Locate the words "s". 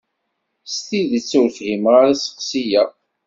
0.71-0.75